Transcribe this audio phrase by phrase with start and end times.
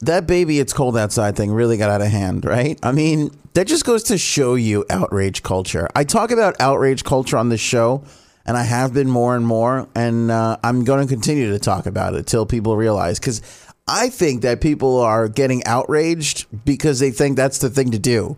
[0.00, 2.78] That baby it's cold outside thing really got out of hand, right?
[2.82, 5.88] I mean, that just goes to show you outrage culture.
[5.96, 8.04] I talk about outrage culture on this show,
[8.46, 11.86] and I have been more and more, and uh, I'm going to continue to talk
[11.86, 13.42] about it till people realize because
[13.88, 18.36] I think that people are getting outraged because they think that's the thing to do,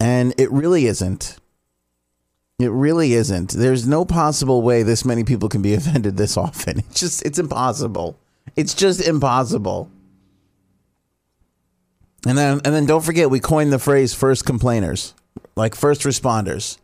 [0.00, 1.38] and it really isn't.
[2.58, 3.52] It really isn't.
[3.52, 6.80] There's no possible way this many people can be offended this often.
[6.80, 8.18] It's just, it's impossible.
[8.56, 9.90] It's just impossible.
[12.26, 15.14] And then and then don't forget we coined the phrase first complainers,
[15.56, 16.78] like first responders.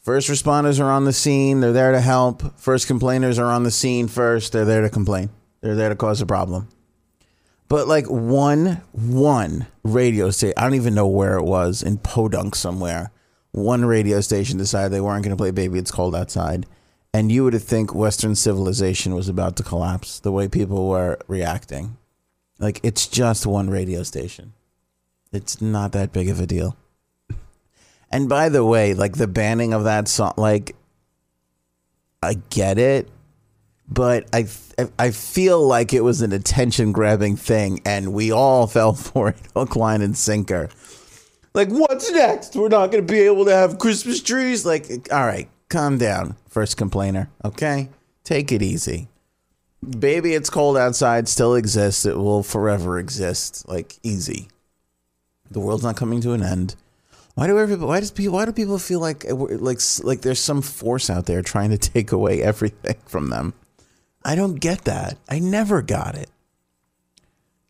[0.00, 2.58] First responders are on the scene, they're there to help.
[2.58, 5.30] First complainers are on the scene first, they're there to complain.
[5.60, 6.68] They're there to cause a problem.
[7.68, 12.54] But like one one radio station, I don't even know where it was in Podunk
[12.54, 13.12] somewhere.
[13.52, 16.66] One radio station decided they weren't going to play Baby It's Cold Outside.
[17.14, 21.98] And you would think Western civilization was about to collapse the way people were reacting.
[22.62, 24.52] Like it's just one radio station.
[25.32, 26.76] It's not that big of a deal.
[28.08, 30.76] And by the way, like the banning of that song, like
[32.22, 33.08] I get it,
[33.88, 34.46] but I
[34.96, 39.36] I feel like it was an attention grabbing thing, and we all fell for it,
[39.56, 40.68] hook, line, and sinker.
[41.54, 42.54] Like, what's next?
[42.54, 44.64] We're not going to be able to have Christmas trees.
[44.64, 47.28] Like, all right, calm down, first complainer.
[47.44, 47.90] Okay,
[48.24, 49.08] take it easy.
[49.88, 52.06] Baby, it's cold outside still exists.
[52.06, 53.68] It will forever exist.
[53.68, 54.48] Like easy.
[55.50, 56.76] The world's not coming to an end.
[57.34, 57.86] Why do everybody?
[57.88, 58.34] Why does people?
[58.34, 61.78] Why do people feel like uh, like like there's some force out there trying to
[61.92, 63.54] take away everything from them?
[64.24, 65.18] I don't get that.
[65.28, 66.30] I never got it.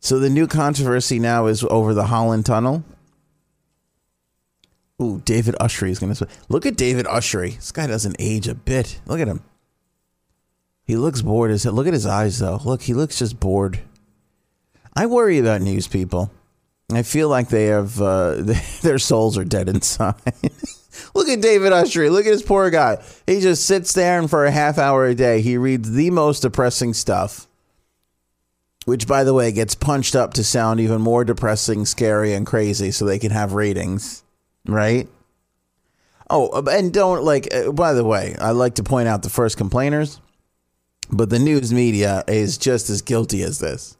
[0.00, 2.84] So the new controversy now is over the Holland Tunnel.
[5.00, 7.56] Ooh, David Ushery is going to look at David Ushery.
[7.56, 9.00] This guy doesn't age a bit.
[9.06, 9.42] Look at him.
[10.84, 11.72] He looks bored as hell.
[11.72, 12.60] Look at his eyes, though.
[12.64, 13.80] Look, he looks just bored.
[14.94, 16.30] I worry about news people.
[16.92, 18.34] I feel like they have uh,
[18.82, 20.14] their souls are dead inside.
[21.14, 22.10] Look at David Ushery.
[22.10, 23.02] Look at this poor guy.
[23.26, 26.40] He just sits there and for a half hour a day he reads the most
[26.40, 27.46] depressing stuff.
[28.84, 32.90] Which, by the way, gets punched up to sound even more depressing, scary, and crazy
[32.90, 34.24] so they can have ratings.
[34.66, 35.08] Right?
[36.28, 39.56] Oh, and don't like, uh, by the way, I like to point out the first
[39.56, 40.20] complainers
[41.12, 43.96] but the news media is just as guilty as this.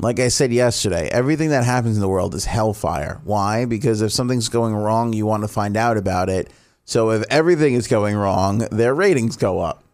[0.00, 3.20] Like I said yesterday, everything that happens in the world is hellfire.
[3.24, 3.64] Why?
[3.64, 6.50] Because if something's going wrong, you want to find out about it.
[6.84, 9.84] So if everything is going wrong, their ratings go up.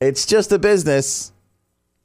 [0.00, 1.30] It's just a business.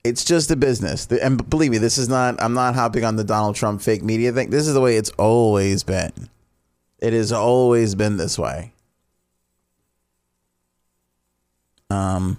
[0.03, 1.07] It's just a business.
[1.07, 4.33] And believe me, this is not, I'm not hopping on the Donald Trump fake media
[4.33, 4.49] thing.
[4.49, 6.29] This is the way it's always been.
[6.99, 8.73] It has always been this way.
[11.89, 12.37] Um,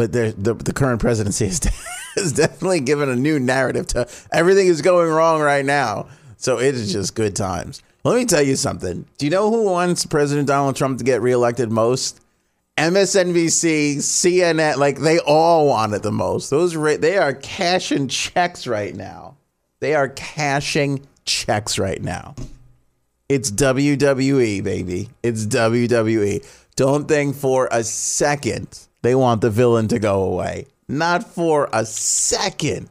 [0.00, 1.60] but the, the current presidency has,
[2.16, 6.08] has definitely given a new narrative to everything is going wrong right now.
[6.38, 7.82] So it is just good times.
[8.02, 9.04] Let me tell you something.
[9.18, 12.18] Do you know who wants President Donald Trump to get reelected most?
[12.78, 16.48] MSNBC, CNN, like they all want it the most.
[16.48, 19.36] Those they are cashing checks right now.
[19.80, 22.36] They are cashing checks right now.
[23.28, 25.10] It's WWE, baby.
[25.22, 26.42] It's WWE.
[26.74, 30.66] Don't think for a second they want the villain to go away.
[30.88, 32.90] Not for a second.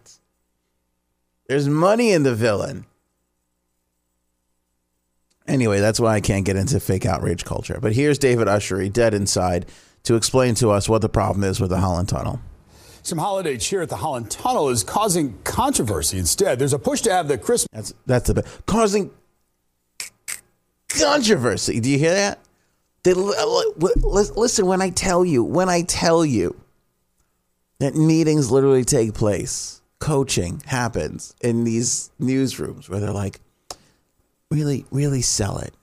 [1.47, 2.85] There's money in the villain.
[5.47, 7.79] Anyway, that's why I can't get into fake outrage culture.
[7.81, 9.65] But here's David Ushery, dead inside,
[10.03, 12.39] to explain to us what the problem is with the Holland Tunnel.
[13.01, 16.19] Some holiday cheer at the Holland Tunnel is causing controversy.
[16.19, 17.67] Instead, there's a push to have the Christmas.
[17.71, 19.09] That's that's the causing
[20.89, 21.79] controversy.
[21.79, 22.39] Do you hear that?
[23.03, 23.45] They, uh,
[23.77, 26.59] listen, when I tell you, when I tell you
[27.79, 33.39] that meetings literally take place, coaching happens in these newsrooms where they're like,
[34.51, 35.73] really, really sell it.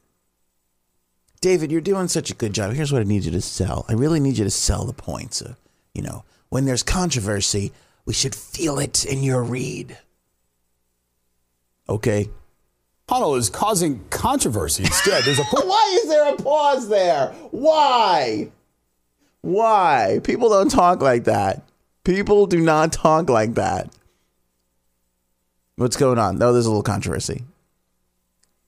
[1.41, 2.73] David, you're doing such a good job.
[2.73, 3.85] Here's what I need you to sell.
[3.89, 5.41] I really need you to sell the points.
[5.41, 5.57] Of,
[5.95, 7.73] you know, when there's controversy,
[8.05, 9.99] we should feel it in your read.
[11.89, 12.31] Okay,
[13.09, 15.23] Tunnel is causing controversy instead.
[15.25, 17.29] There's a Why is there a pause there?
[17.51, 18.51] Why?
[19.43, 20.21] Why?
[20.25, 21.63] People don't talk like that.
[22.05, 23.91] People do not talk like that.
[25.77, 26.39] What's going on?
[26.39, 27.45] No, there's a little controversy.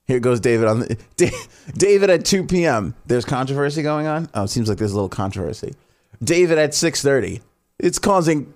[0.06, 0.99] Here goes David on the
[1.76, 2.94] David at 2 p.m.
[3.06, 4.29] There's controversy going on.
[4.35, 5.75] Oh, it seems like there's a little controversy.
[6.23, 7.40] David at 6:30.
[7.79, 8.55] It's causing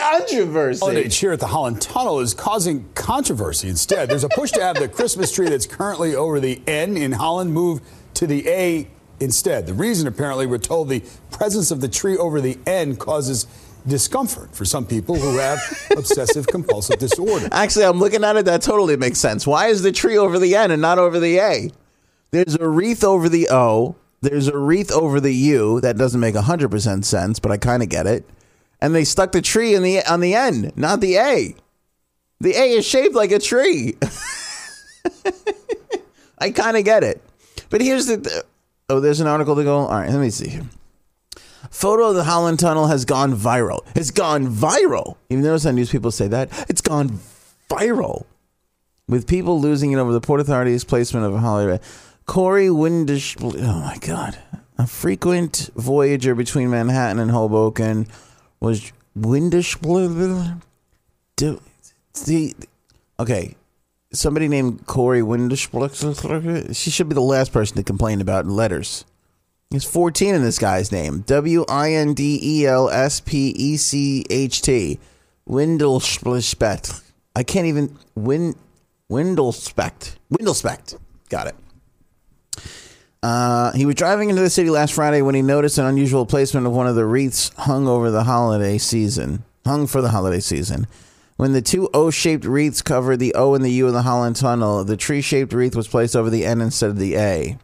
[0.00, 0.80] controversy.
[0.82, 3.68] Oh, Holiday cheer at the Holland Tunnel is causing controversy.
[3.68, 7.12] Instead, there's a push to have the Christmas tree that's currently over the N in
[7.12, 7.80] Holland move
[8.14, 8.88] to the A
[9.20, 9.66] instead.
[9.66, 13.46] The reason, apparently, we're told the presence of the tree over the N causes
[13.86, 15.58] discomfort for some people who have
[15.96, 17.48] obsessive compulsive disorder.
[17.52, 18.44] Actually, I'm looking at it.
[18.44, 19.46] That totally makes sense.
[19.46, 21.70] Why is the tree over the N and not over the A?
[22.30, 23.96] There's a wreath over the O.
[24.22, 25.80] There's a wreath over the U.
[25.80, 28.24] That doesn't make 100% sense, but I kind of get it.
[28.80, 31.54] And they stuck the tree in the on the end, not the A.
[32.40, 33.96] The A is shaped like a tree.
[36.38, 37.22] I kind of get it.
[37.68, 38.44] But here's the
[38.90, 39.78] Oh, there's an article to go.
[39.78, 40.64] All right, let me see here.
[41.70, 43.86] Photo of the Holland Tunnel has gone viral.
[43.94, 45.16] It's gone viral.
[45.28, 46.48] Even notice how news people say that?
[46.68, 47.20] It's gone
[47.70, 48.24] viral.
[49.06, 51.78] With people losing it over the Port Authority's placement of a holiday.
[52.26, 53.36] Corey Windish.
[53.40, 54.36] Oh my God.
[54.76, 58.08] A frequent voyager between Manhattan and Hoboken
[58.60, 58.92] was.
[61.36, 61.60] Do,
[62.12, 62.54] see,
[63.18, 63.56] okay.
[64.12, 65.66] Somebody named Corey Windish.
[66.74, 69.04] She should be the last person to complain about letters.
[69.70, 71.20] There's 14 in this guy's name.
[71.28, 74.98] W I N D E L S P E C H T.
[75.48, 77.02] Windelspecht.
[77.36, 77.96] I can't even.
[78.16, 78.56] Win.
[79.08, 80.16] Windelspecht.
[80.28, 80.96] Windelspecht.
[81.28, 81.54] Got it.
[83.22, 86.66] Uh, he was driving into the city last Friday when he noticed an unusual placement
[86.66, 89.44] of one of the wreaths hung over the holiday season.
[89.66, 90.86] Hung for the holiday season.
[91.36, 94.36] When the two O shaped wreaths covered the O and the U in the Holland
[94.36, 97.58] Tunnel, the tree shaped wreath was placed over the N instead of the A.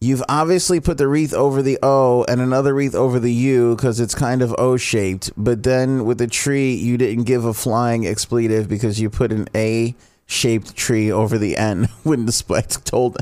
[0.00, 4.00] You've obviously put the wreath over the O and another wreath over the U because
[4.00, 5.30] it's kind of O shaped.
[5.36, 9.48] But then with the tree, you didn't give a flying expletive because you put an
[9.54, 9.94] A
[10.26, 13.18] shaped tree over the N when the spikes told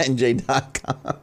[0.00, 1.16] NJ.com.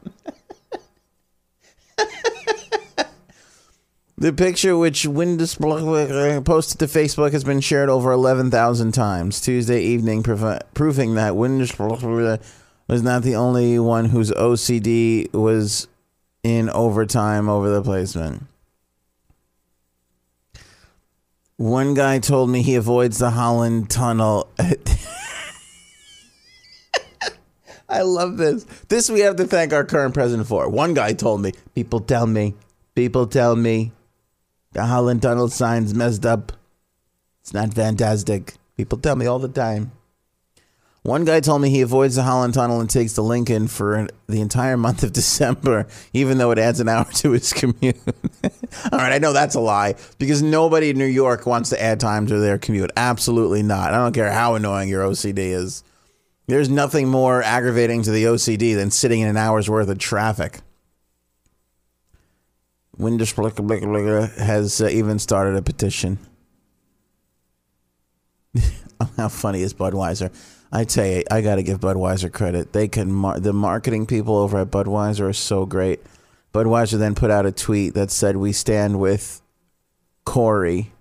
[4.18, 10.24] the picture, which Windows posted to Facebook, has been shared over 11,000 times Tuesday evening,
[10.24, 15.88] prov- proving that Windows was not the only one whose OCD was
[16.44, 18.46] in overtime over the placement.
[21.58, 24.48] One guy told me he avoids the Holland Tunnel.
[27.90, 28.66] I love this.
[28.90, 30.70] This we have to thank our current president for.
[30.70, 32.54] One guy told me, people tell me,
[32.96, 33.92] people tell me
[34.74, 36.52] the Holland Tunnel sign's messed up.
[37.42, 38.56] It's not fantastic.
[38.76, 39.92] People tell me all the time.
[41.04, 44.42] One guy told me he avoids the Holland Tunnel and takes the Lincoln for the
[44.42, 47.96] entire month of December, even though it adds an hour to his commute.
[48.92, 52.02] All right, I know that's a lie because nobody in New York wants to add
[52.02, 52.92] time to their commute.
[52.98, 53.94] Absolutely not.
[53.94, 55.82] I don't care how annoying your OCD is.
[56.48, 60.60] There's nothing more aggravating to the OCD than sitting in an hour's worth of traffic.
[62.98, 66.20] Windows has uh, even started a petition.
[69.18, 70.34] how funny is Budweiser?
[70.72, 72.74] I tell you, I got to give Budweiser credit.
[72.74, 76.02] They can mar- the marketing people over at Budweiser are so great.
[76.54, 79.42] Budweiser then put out a tweet that said, "We stand with
[80.26, 80.92] Corey.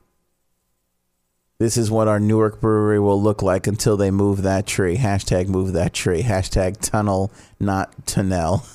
[1.58, 4.96] This is what our Newark brewery will look like until they move that tree.
[4.96, 6.22] Hashtag move that tree.
[6.22, 8.64] Hashtag tunnel, not tunnel."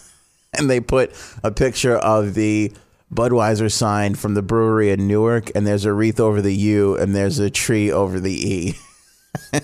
[0.54, 1.14] And they put
[1.46, 2.74] a picture of the
[3.14, 7.16] Budweiser sign from the brewery in Newark, and there's a wreath over the U, and
[7.16, 8.76] there's a tree over the E.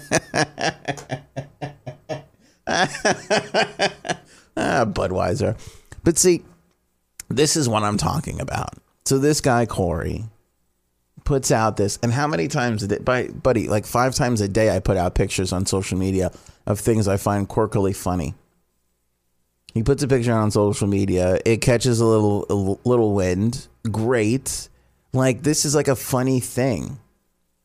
[2.68, 2.88] ah,
[4.86, 5.58] Budweiser.
[6.06, 6.46] But see,
[7.30, 8.74] this is what I'm talking about.
[9.06, 10.26] So this guy Corey
[11.28, 14.48] puts out this, and how many times did it, by buddy, like five times a
[14.48, 16.32] day, I put out pictures on social media
[16.66, 18.34] of things I find quirkily funny.
[19.74, 21.38] He puts a picture on social media.
[21.46, 23.68] It catches a little a little wind.
[23.92, 24.70] Great.
[25.12, 26.98] Like this is like a funny thing.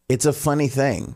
[0.08, 1.14] It's a funny thing.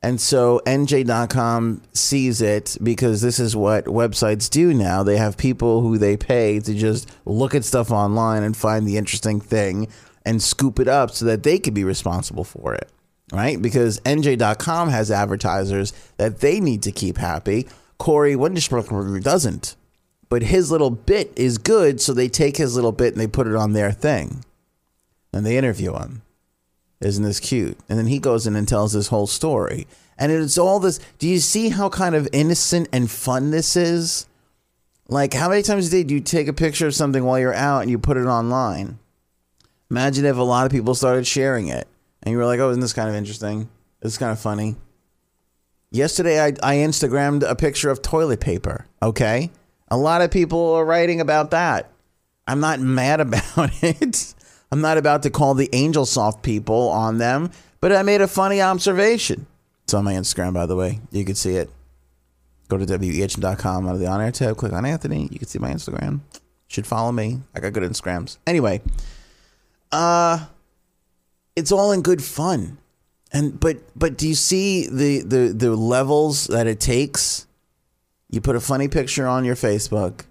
[0.00, 5.02] And so NJ.com sees it because this is what websites do now.
[5.02, 8.96] They have people who they pay to just look at stuff online and find the
[8.96, 9.88] interesting thing
[10.24, 12.90] and scoop it up so that they could be responsible for it.
[13.32, 13.60] Right?
[13.60, 17.68] Because NJ.com has advertisers that they need to keep happy.
[17.98, 19.76] Corey Windisberger doesn't.
[20.28, 23.46] But his little bit is good, so they take his little bit and they put
[23.46, 24.44] it on their thing.
[25.32, 26.22] And they interview him.
[27.00, 27.78] Isn't this cute?
[27.88, 29.86] And then he goes in and tells his whole story.
[30.18, 31.00] And it's all this.
[31.18, 34.26] Do you see how kind of innocent and fun this is?
[35.08, 37.54] Like, how many times a day do you take a picture of something while you're
[37.54, 38.98] out and you put it online?
[39.90, 41.88] Imagine if a lot of people started sharing it.
[42.22, 43.68] and you were like, "Oh, isn't this kind of interesting?
[44.00, 44.76] This is kind of funny."
[45.90, 48.86] Yesterday, I, I Instagrammed a picture of toilet paper.
[49.02, 49.50] Okay,
[49.88, 51.90] a lot of people are writing about that.
[52.46, 54.34] I'm not mad about it.
[54.70, 58.28] I'm not about to call the Angel Soft people on them, but I made a
[58.28, 59.46] funny observation.
[59.82, 61.00] It's on my Instagram, by the way.
[61.10, 61.70] You can see it.
[62.68, 65.28] Go to WEHN.com under the on air tab, click on Anthony.
[65.32, 66.20] You can see my Instagram.
[66.68, 67.40] Should follow me.
[67.52, 68.36] I got good Instagrams.
[68.46, 68.80] Anyway,
[69.92, 70.46] uh,
[71.56, 72.78] it's all in good fun.
[73.32, 77.46] And but but do you see the the the levels that it takes?
[78.28, 80.24] You put a funny picture on your Facebook.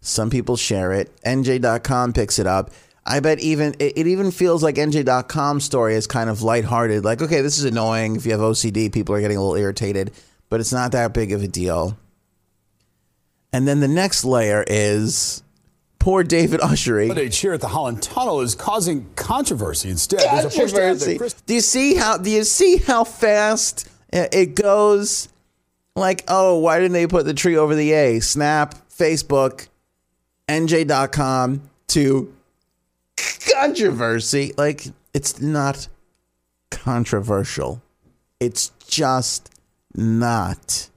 [0.00, 1.10] Some people share it.
[1.22, 2.70] NJ.com picks it up.
[3.04, 7.04] I bet even it, it even feels like NJ.com story is kind of lighthearted.
[7.04, 8.16] Like, okay, this is annoying.
[8.16, 10.12] If you have OCD, people are getting a little irritated,
[10.48, 11.98] but it's not that big of a deal.
[13.52, 15.42] And then the next layer is
[15.98, 17.06] poor David Ushery.
[17.08, 19.90] Holiday cheer at the Holland Tunnel is causing controversy.
[19.90, 21.18] Instead, there's a push to have the Controversy.
[21.18, 22.16] Chris- Do you see how?
[22.18, 25.28] Do you see how fast it goes?
[25.96, 28.20] Like, oh, why didn't they put the tree over the A?
[28.20, 29.66] Snap, Facebook,
[30.48, 32.34] NJ.com to
[33.52, 34.52] controversy.
[34.56, 35.88] Like, it's not
[36.70, 37.82] controversial.
[38.40, 39.50] It's just
[39.94, 40.88] not.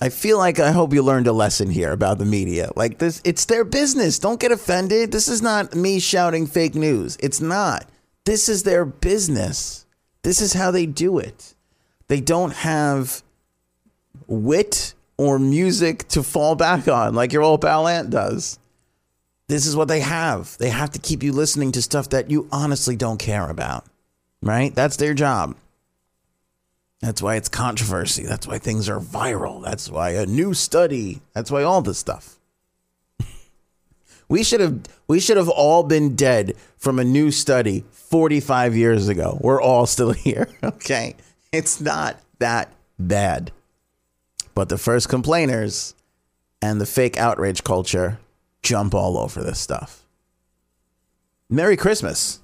[0.00, 2.70] I feel like I hope you learned a lesson here about the media.
[2.74, 4.18] Like this, it's their business.
[4.18, 5.12] Don't get offended.
[5.12, 7.18] This is not me shouting fake news.
[7.20, 7.86] It's not.
[8.24, 9.84] This is their business.
[10.22, 11.54] This is how they do it.
[12.08, 13.22] They don't have
[14.26, 18.58] wit or music to fall back on like your old pal Ant does.
[19.48, 20.56] This is what they have.
[20.58, 23.84] They have to keep you listening to stuff that you honestly don't care about.
[24.42, 24.74] Right?
[24.74, 25.56] That's their job.
[27.00, 28.24] That's why it's controversy.
[28.24, 29.64] That's why things are viral.
[29.64, 31.22] That's why a new study.
[31.32, 32.38] That's why all this stuff.
[34.28, 39.08] we should have we should have all been dead from a new study 45 years
[39.08, 39.38] ago.
[39.40, 41.16] We're all still here, okay?
[41.52, 43.50] It's not that bad.
[44.54, 45.94] But the first complainers
[46.60, 48.18] and the fake outrage culture
[48.62, 50.04] jump all over this stuff.
[51.48, 52.40] Merry Christmas.